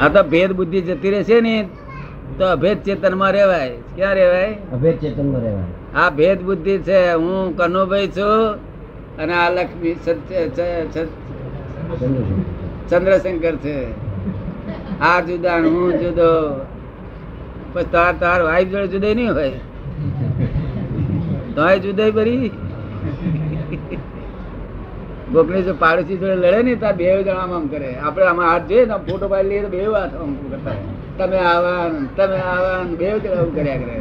[0.00, 1.68] આ તો ભેદ બુદ્ધિ જતી રહેશે ને
[2.38, 3.76] તો અભેદ ચેતનમાં રહેવાય.
[3.96, 4.58] ક્યાં રહેવાય?
[4.72, 5.96] અભેદ ચેતનમાં રહેવાય.
[5.96, 8.54] આ ભેદ બુદ્ધિ છે હું કનુભાઈ છું
[9.16, 9.94] અને આ લક્ષ્મી.
[12.88, 13.90] ચંદ્રશંકર છે.
[15.00, 16.66] આ જુદા હું જુદો.
[17.76, 19.60] પછી તાર તાર વાઈફ જોડે જુદાઈ નહીં હોય.
[21.56, 22.50] તો જુદાઈ ભરી
[25.32, 27.90] કોકની જો પાડોશી જોડે લડે ને તાર બે જણા આમ કરે.
[27.96, 30.78] આપણે આમાં હાથ જોઈએ ને ફોટો પાડી લઈએ તો બે હાથ આમ કરતા
[31.18, 31.78] તમે આવા
[32.18, 33.96] તમે આવા બે જણા આવું કર્યા કરે.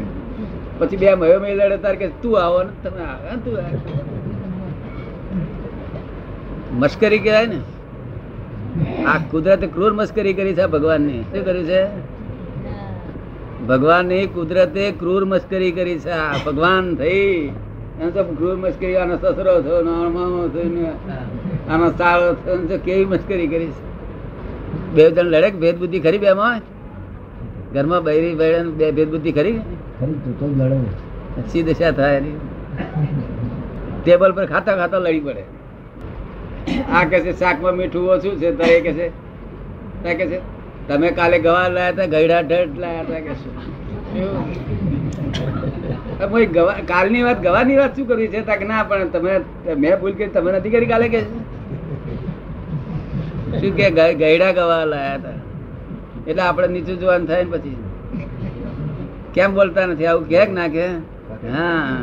[0.80, 3.56] પછી બે મયો મય લડે, તાર કે તું આવો ને, તમે આવો તું.
[6.82, 7.60] મશ્કરી કહેવાય ને.
[9.12, 11.22] આ કુદરતે ક્રૂર મશ્કરી કરી છે ભગવાનની.
[11.32, 11.82] શું કર્યું છે?
[13.68, 16.12] ભગવાનની કુદરતે ક્રૂર મસ્કરી કરી છે.
[16.46, 17.52] ભગવાન થઈ.
[18.02, 20.52] એમ તો ક્રૂર મસ્કરી આનો સસરો થયો આનો
[21.70, 23.96] આનો સાળો થયો કેવી મસ્કરી કરી છે?
[24.94, 26.62] બે જણ લડે ભેદ બુદ્ધિ ખરી બેમાં
[27.74, 32.22] ઘરમાં બૈરી બૈરન બે ભેદ બુદ્ધિ ખરી ખરી દશા થાય
[34.04, 35.44] ટેબલ પર ખાતા ખાતા લડી પડે.
[36.94, 39.12] આ કે છે શાકમાં મીઠું ઓછું છે તો એ કે છે?
[40.04, 40.55] ત્યાં કે છે?
[40.88, 43.36] તમે કાલે ગવાર લાયા હતા ગયડા ઢટ લાયા હતા કે
[46.28, 48.42] કોઈ ગવા- કાલની વાત ગવાની વાત શું કરવી છે?
[48.42, 49.42] તક ના પણ તમે
[49.76, 51.24] મેં ભૂલ કરી તમે નથી કરી કાલે કે?
[53.60, 55.34] શું કે ગય- ગયડા ગવા લાયા હતા?
[56.28, 57.78] એટલે આપણે નીચું જોવાનું થાય ને પછી.
[59.34, 60.06] કેમ બોલતા નથી?
[60.06, 60.90] આવું કે ના કે?
[61.52, 62.02] હા.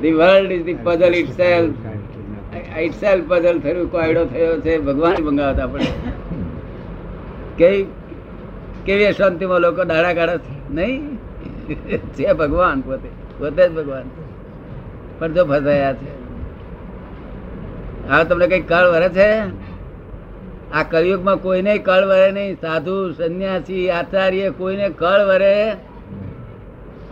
[0.00, 1.74] The world is the puzzle itself
[2.94, 5.84] itself puzzle થયું કોયડો થયો છે ભગવાન મંગાવતા આપણે
[7.58, 7.86] કેવી
[8.86, 10.38] કેવી અશાંતિમાં લોકો દાડા કાઢે?
[10.70, 11.16] નહીં.
[12.14, 14.02] છે ભગવાન પોતે પોતે જ ભગવાન
[15.18, 16.22] પણ જો ફસાયા છે.
[18.08, 19.42] હવે તમને કઈ કળ વરે છે?
[20.72, 22.60] આ કળિયુગમાં કોઈને કળ વરે નહીં.
[22.60, 25.72] સાધુ, સંન્યાસી, આચાર્ય, કોઈને કળ વરે.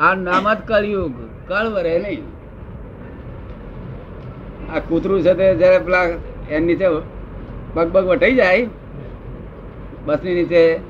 [0.00, 1.12] આ નામ જ કળિયુગ.
[1.48, 2.22] કળ વરે નહીં.
[4.72, 6.02] આ કૂતરું છે તે જયારે પેલા
[6.50, 6.88] એની નીચે
[7.74, 8.66] પગ પગ વટાઈ જાય
[10.06, 10.80] બસની નીચે.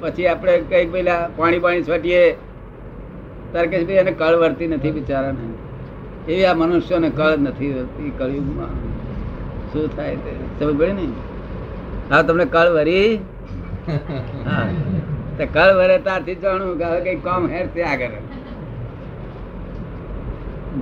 [0.00, 2.32] પછી આપણે કંઈક પેલા પાણી પાણી છોટીએ.
[3.52, 5.48] ત્યારે કે એને કળ વર્તી નથી બિચારાને.
[6.32, 8.72] એવી આ મનુષ્યોને કળ નથી વર્તી કળિયુગમાં.
[9.72, 10.32] શું થાય તે?
[10.58, 11.06] સમજ પડે ને?
[12.10, 13.18] હા, તમને કળ વરી
[14.46, 14.68] હા.
[15.52, 18.16] કળ વરે ત્યારથી જાણું કે હવે કઈ કામ હેર ત્યાં આગળ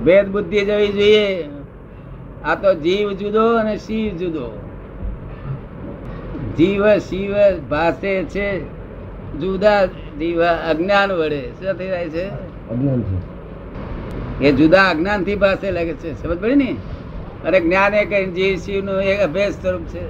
[0.05, 1.45] ભેદ બુદ્ધિ જવી જોઈએ.
[2.45, 4.68] આ તો જીવ જુદો અને શિવ જુદો.
[6.57, 7.33] જીવ શિવ
[7.69, 8.63] ભાસે છે
[9.39, 11.41] જુદા જીવ અજ્ઞાન વડે.
[11.41, 12.27] શું થઈ જાય છે?
[12.29, 14.45] અજ્ઞાન છે.
[14.45, 16.23] એ જુદા અજ્ઞાનથી ભાસે લાગે છે.
[16.23, 16.75] સમજ પડી ને?
[17.45, 20.03] અરે જ્ઞાન એ કઈ જીવ શિવનું એક અભ્યાસ સ્વરૂપ છે.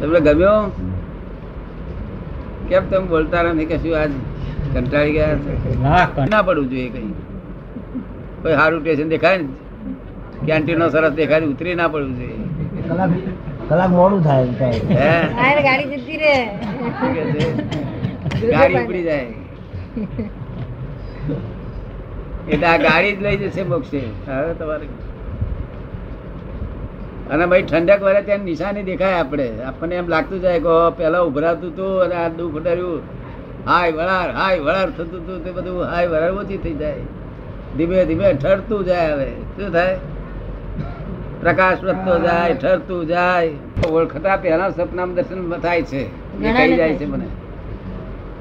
[0.00, 0.72] તમને ગમ્યો?
[2.68, 4.10] કેમ તમે બોલતા નથી કશું આજ
[4.74, 6.30] કંટાળી ગયા છે.
[6.30, 7.06] ના પડવું જોઈએ કઈ.
[8.42, 9.48] કોઈ સારું સ્ટેશન દેખાય ને?
[10.46, 12.36] કેન્ટીન સરસ દેખાય ઉતરી ના પડવું જોઈએ.
[13.68, 14.78] કલાક મોડું થાય એમ થાય.
[15.66, 16.34] ગાડી જતી રે?
[18.52, 19.26] ગાડી ઉપડી જાય.
[22.48, 24.00] એટલે આ ગાડી જ લઈ જશે મોક્ષે.
[24.26, 24.86] હવે તમારે
[27.30, 29.48] અને ભાઈ ઠંડક વરે ત્યાં નિશાની દેખાય આપણે.
[29.70, 33.02] આપણને એમ લાગતું જાય કે પેલા ઉભરાતું હતું અને આ દુઃખ ડર્યું
[33.66, 37.04] હાય વળાર હાય વળાર થતું હતું તે બધું હાય વળાર ઓછી થઈ જાય.
[37.76, 39.28] ધીમે ધીમે ઠરતું જાય હવે.
[39.56, 39.96] શું થાય?
[41.40, 43.50] પ્રકાશ વધતો જાય ઠરતું જાય.
[43.90, 46.08] ઓળખતા પહેલા સપનામાં દર્શન થાય છે.
[46.38, 47.26] દેખાઈ જાય છે મને.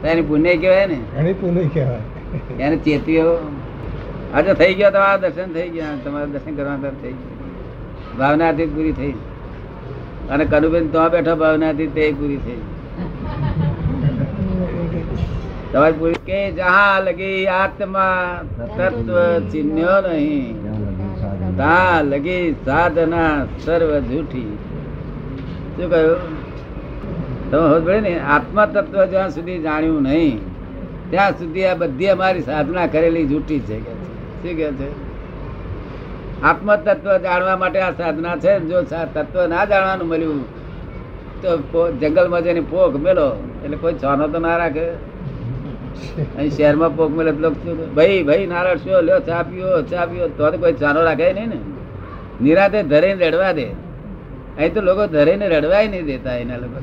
[0.08, 1.00] એની પુણ્ય કહેવાય ને?
[1.18, 2.64] એની પુણ્ય કહેવાય.
[2.64, 3.52] એને ચેતીઓ.
[4.34, 5.86] આજે થઈ ગયા તમારા દર્શન થઈ ગયા.
[6.06, 7.38] તમારા દર્શન કરવા તરફ થઈ ગયા.
[8.18, 9.12] ભાવનાથી પૂરી થઈ.
[10.30, 12.58] અને કનુબેન તો બેઠો ભાવનાથી તે પૂરી થઈ.
[15.74, 18.40] તમારી પૂરી કે જહા લગી આત્મા
[18.78, 20.67] તત્વ ચિહ્ન્યો નહીં.
[21.58, 23.32] તા લગી સાધના
[23.64, 24.52] સર્વ જૂઠી.
[25.76, 26.20] શું કહ્યું?
[27.52, 30.38] તમે સમજ ને આત્મા તત્વ જ્યાં સુધી જાણ્યું નહીં,
[31.12, 33.94] ત્યાં સુધી આ બધી અમારી સાધના કરેલી જૂઠી છે કે
[34.42, 34.90] શું કે છે?
[36.44, 38.78] આત્મ તત્વ જાણવા માટે આ સાધના છે જો
[39.16, 40.42] તત્વ ના જાણવાનું મળ્યું,
[41.42, 41.50] તો
[42.02, 43.30] જંગલમાં જઈને પોખ મેલો,
[43.64, 44.88] એટલે કોઈ છાનો તો ના રાખે.
[46.38, 47.32] અહીં શહેરમાં પોક મળે?
[47.98, 50.26] ભાઈ ભાઈ નારાયણ શું લ્યો ચા પીઓ ચા પીઓ.
[50.38, 51.60] તો તો કોઈ ચાનો રાખે નહીં ને.
[52.42, 53.68] નિરાતે ધરીને રડવા દે.
[54.58, 56.80] અહીં તો લોકો ધરીને રડવાય નહીં દેતા એના લોકો.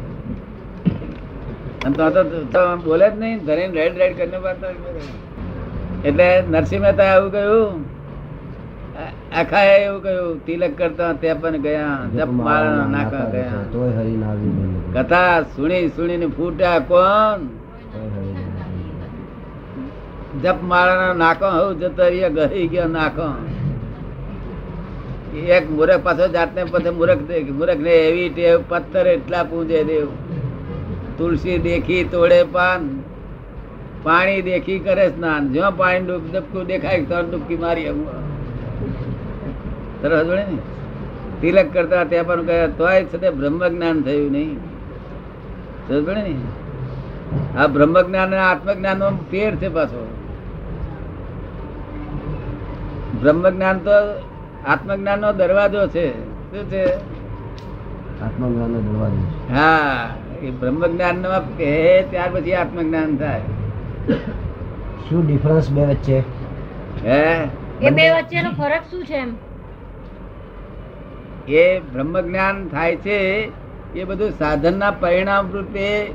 [1.84, 1.94] અને
[2.54, 3.36] તો બોલે જ નહીં.
[3.48, 4.38] ધરીને રેડ રેડ કરીને
[6.04, 7.72] એટલે નરસિંહ મહેતા એવું કહ્યું.
[9.40, 10.32] આખા એવું કહ્યું.
[10.46, 13.62] તિલક કરતા તે પણ ગયા જપ માળા નાખા ગયા.
[14.96, 17.40] કથા સુણી સુણીને ફૂટ્યા કોણ.
[20.44, 23.26] જપ મારા નાકો હું જતો રહીએ ગહી ગયો નાકો
[25.38, 30.06] એક મૂરખ પાછો જાતને પછી મૂરખ દેખ મૂરખ ને એવી ટેવ પથ્થર એટલા પૂજે દેવ.
[31.18, 33.00] તુલસી દેખી તોડે પાન,
[34.02, 35.52] પાણી દેખી કરે સ્નાન.
[35.52, 38.06] જ્યાં પાણી ડૂબ, ડબકું દેખાય તો ડૂબકી મારી આવું.
[40.02, 40.58] સરસ જોડે ને?
[41.40, 44.56] તિલક કરતા ત્યાં પણ કહે, તોય છતાં બ્રહ્મ જ્ઞાન થયું નહીં.
[45.88, 46.34] સરસ ને?
[47.58, 50.13] આ બ્રહ્મ જ્ઞાન અને આત્મજ્ઞાન નો ફેર છે પાછો.
[53.24, 53.90] બ્રહ્મ જ્ઞાન તો
[54.66, 56.06] આત્મજ્ઞાન નો દરવાજો છે.
[56.50, 56.84] શું છે?
[58.20, 59.18] દરવાજો
[59.54, 60.08] હા
[60.42, 63.40] એ બ્રહ્મ જ્ઞાન નો કહે ત્યાર પછી આત્મજ્ઞાન થાય.
[65.08, 66.18] શું ડિફરન્સ બે વચ્ચે?
[67.04, 67.44] હે?
[67.82, 69.36] એ બે વચ્ચેનો ફરક શું છે એમ?
[71.48, 73.18] એ બ્રહ્મ જ્ઞાન થાય છે
[73.94, 76.12] એ બધું સાધનના પરિણામ રૂપે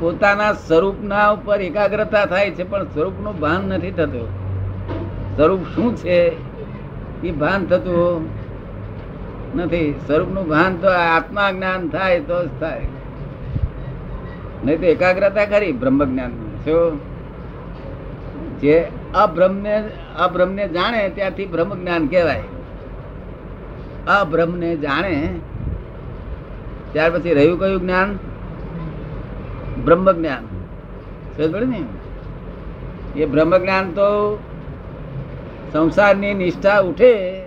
[0.00, 4.45] પોતાના સ્વરૂપના ઉપર એકાગ્રતા થાય છે પણ સ્વરૂપનું ભાન નથી થતું.
[5.36, 6.36] સ્વરૂપ શું છે?
[7.22, 8.28] એ ભાન થતું
[9.56, 9.94] નથી.
[10.06, 12.80] સ્વરૂપનું ભાન તો આત્મા જ્ઞાન થાય તો જ થાય.
[14.64, 16.30] નહીં તો એકાગ્રતા કરી બ્રહ્મ જ્ઞાન
[16.64, 17.00] શું?
[18.60, 22.42] જે અબ્રહ્મને અબ્રહ્મને જાણે ત્યારથી બ્રહ્મ જ્ઞાન કહેવાય.
[24.08, 25.28] અબ્રહ્મને જાણે
[26.92, 28.18] ત્યાર પછી રહ્યું કયું જ્ઞાન?
[29.84, 31.84] બ્રહ્મ જ્ઞાન ને?
[33.20, 34.38] એ બ્રહ્મ જ્ઞાન તો
[35.76, 37.40] સંસારની નિષ્ઠા ઉઠે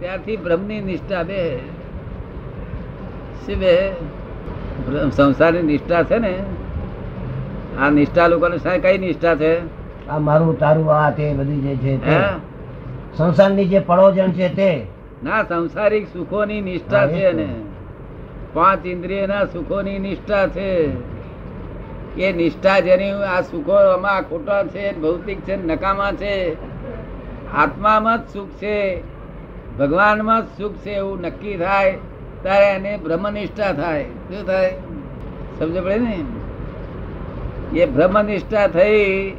[0.00, 1.58] ત્યારથી બ્રહ્મની નિષ્ઠા બે.
[3.46, 3.92] શું બે?
[5.10, 6.38] સંસારની નિષ્ઠા છે ને?
[7.80, 9.60] આ નિષ્ઠા લોકોને કઈ નિષ્ઠા છે?
[10.08, 12.16] આ મારું તારું આ તે બધી જે છે તે.
[13.16, 14.86] સંસારની જે પળોજણ છે તે.
[15.24, 17.32] ના સંસારિક સુખોની નિષ્ઠા છે.
[17.32, 17.48] ને
[18.52, 20.92] પાંચ ઇન્દ્રિયના સુખોની નિષ્ઠા છે.
[22.20, 26.71] એ નિષ્ઠા જેની આ સુખો આમાં ખોટા છે ભૌતિક છે નકામા છે.
[27.54, 29.02] આત્મામાં જ સુખ છે
[29.78, 31.98] ભગવાનમાં જ સુખ છે એવું નક્કી થાય
[32.42, 34.04] ત્યારે એને બ્રહ્મનિષ્ઠા થાય.
[34.04, 34.70] શું થાય?
[35.58, 36.24] સમજ પડે ને?
[37.74, 39.32] એ બ્રહ્મનિષ્ઠા થઈ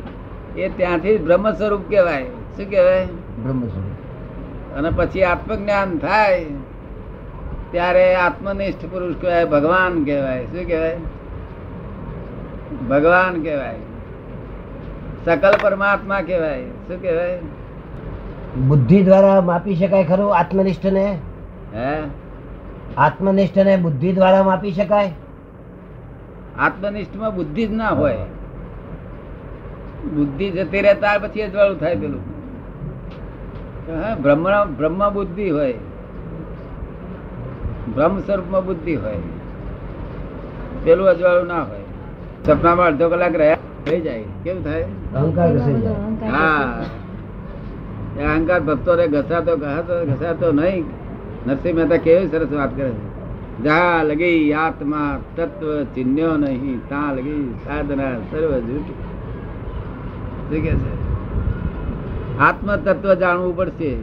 [0.57, 2.23] એ ત્યાંથી બ્રહ્મ સ્વરૂપ કહેવાય.
[2.23, 3.05] શું કહેવાય?
[3.43, 6.45] બ્રહ્મ સ્વરૂપ અને પછી આત્મજ્ઞાન થાય
[7.71, 10.45] ત્યારે આત્મનિષ્ઠ પુરુષ કહેવાય ભગવાન કહેવાય.
[10.45, 10.97] શું કહેવાય?
[12.89, 13.75] ભગવાન કહેવાય.
[15.25, 16.63] સકલ પરમાત્મા કહેવાય.
[16.63, 17.39] શું કહેવાય?
[18.57, 21.17] બુદ્ધિ દ્વારા માપી શકાય ખરું આત્મનિષ્ઠને?
[21.75, 22.01] હે?
[22.97, 25.11] આત્મનિષ્ઠને બુદ્ધિ દ્વારા માપી શકાય?
[26.59, 28.17] આત્મનિષ્ઠમાં બુદ્ધિ જ ના હોય.
[30.15, 32.21] બુદ્ધિ જતી રહે ત્યાર પછી અજવાળું થાય પેલું.
[34.21, 35.73] બ્રહ્મ બ્રહ્મ બુદ્ધિ હોય.
[37.95, 39.17] બ્રહ્મ સ્વરૂપમાં બુદ્ધિ હોય.
[40.83, 41.79] પેલું અજવાળું ના હોય.
[42.45, 44.23] સપનામાં અડધો કલાક રહ્યા થઈ જાય.
[44.43, 44.85] કેવું થાય?
[46.31, 46.81] હા.
[48.19, 49.57] એ અહંકાર ભક્તો ને ઘસાતો
[50.05, 50.83] ઘસાતો નહીં.
[51.47, 53.13] નરસિંહ મહેતા કેવી સરસ વાત કરે છે.
[53.63, 58.81] જા લગી આત્મા તત્વ ચિહ્ન્યો નહીં, તા લગી સાધના સર્વ જૂઠ.
[60.51, 61.03] ઠીક છે?
[62.39, 63.95] આત્મ તત્વ જાણવું પડશે.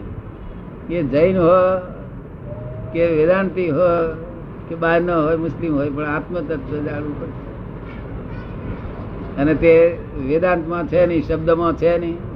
[0.88, 1.78] કે જૈન હો,
[2.92, 4.14] કે વેદાંતિ હો,
[4.68, 7.50] કે બહારનો હોય, મુસ્લિમ હોય, પણ આત્મ તત્વ જાણવું પડશે.
[9.42, 12.29] અને તે વેદાંતમાં છે નહીં, શબ્દમાં છે નહીં.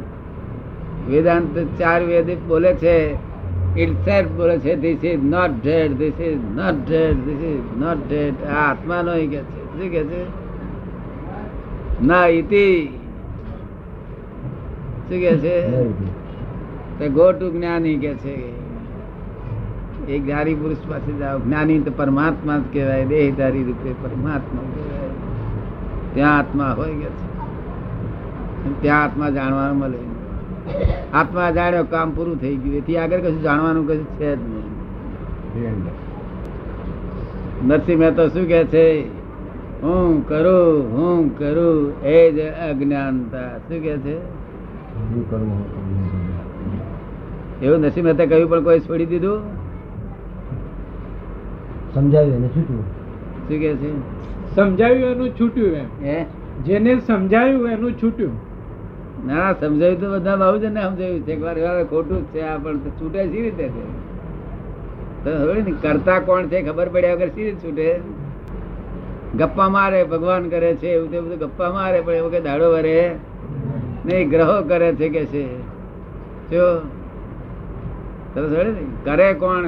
[1.09, 3.35] વેદાંત ચાર વેદ બોલે છે.
[3.77, 8.35] ઇટસેલ્ફ બોલે છે this is not dead this is not dead this is not dead
[8.45, 9.64] આ આત્મા નો કે છે.
[9.64, 10.23] શું કે છે?
[12.07, 12.87] ના ઇતિ
[15.09, 17.09] શું કે છે?
[17.09, 18.64] ગો ટુ જ્ઞાની કે છે.
[20.07, 21.38] એ જ્ઞાની પુરુષ પાસે જાઓ.
[21.38, 23.05] જ્ઞાની તો પરમાત્મા જ કહેવાય.
[23.05, 25.09] દેહધારી રૂપે પરમાત્મા કહેવાય.
[26.14, 28.83] ત્યાં આત્મા હોય કે છે.
[28.83, 30.13] ત્યાં આત્મા જાણવા મળે.
[31.12, 32.77] આત્મા જાણ્યો કામ પૂરું થઈ ગયું.
[32.77, 34.74] એથી આગળ કશું જાણવાનું કશું છે જ નહીં.
[37.68, 39.09] નરસિંહ મહેતા શું કે છે?
[39.83, 43.59] હું કરું હું કરું એ જ અજ્ઞાનતા.
[43.59, 44.16] શું કે છે?
[47.66, 49.64] એવું નરસિંહ મહેતા કહ્યું પણ કોઈ છોડી દીધું?
[51.94, 52.81] સમજાવ્યું એને છૂટ્યું.
[53.38, 53.98] શું કે છે?
[54.57, 56.05] સમજાવ્યું એનું છૂટ્યું એમ.
[56.05, 56.27] હે?
[56.64, 58.54] જેને સમજાવ્યું એનું છૂટ્યું.
[59.27, 61.37] ના, સમજાયું તો બધા બહુ જ સમજાયું છે.
[61.37, 64.15] વાર ખોટું છે, આ પણ છૂટે સી રીતે છે?
[65.31, 66.63] હવે ને કરતા કોણ છે?
[66.63, 68.01] ખબર પડ્યા વગર સી છૂટે?
[69.39, 73.15] ગપ્પા મારે, ભગવાન કરે છે, એવું તે બધું ગપ્પા મારે, પણ એવું કે દાડો વરે.
[74.07, 75.59] નહીં ગ્રહો કરે છે કે છે?
[76.51, 76.79] જો.
[78.37, 78.75] ને?
[79.05, 79.65] કરે કોણ?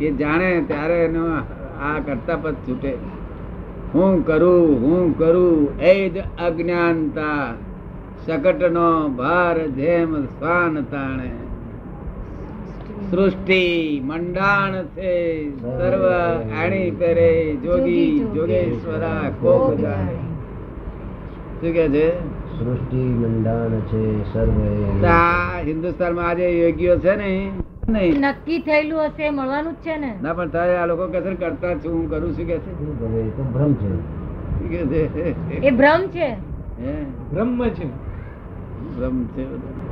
[0.00, 1.26] એ જાણે ત્યારે એનો
[1.82, 2.96] આ કરતા પદ છૂટે.
[3.94, 7.54] હું કરું હું કરું, એ જ અજ્ઞાનતા.
[8.26, 11.30] શકટનો ભાર જેમ સ્વાન તાણે.
[13.10, 16.04] સૃષ્ટિ મંડાણ છે સર્વ
[16.60, 20.16] આણી પેરે જોગી જોગેશ્વરા કોક જાણે.
[21.60, 22.20] શું કે છે?
[22.58, 24.56] સૃષ્ટિ મંડાણ છે સર્વ
[25.00, 27.50] તો આ હિન્દુસ્તાનમાં આજે યોગીઓ છે ને?
[27.88, 28.20] નહીં.
[28.20, 30.14] નક્કી થયેલું હશે એ મળવાનું જ છે ને?
[30.22, 32.72] ના પણ તારે આ લોકો કે છે કરતા છું હું કરું છું કે છે?
[33.52, 33.92] ભ્રમ છે.
[35.66, 36.34] એ ભ્રમ છે?
[37.32, 38.03] ભ્રમ છે.
[38.92, 39.83] બ્રહ્મ છે.